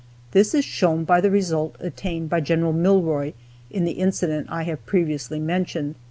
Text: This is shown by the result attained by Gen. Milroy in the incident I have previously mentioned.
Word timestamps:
This 0.31 0.55
is 0.55 0.65
shown 0.65 1.03
by 1.03 1.21
the 1.21 1.29
result 1.29 1.75
attained 1.79 2.27
by 2.27 2.39
Gen. 2.39 2.61
Milroy 2.81 3.33
in 3.69 3.83
the 3.85 3.91
incident 3.91 4.47
I 4.49 4.63
have 4.63 4.83
previously 4.87 5.39
mentioned. 5.39 5.93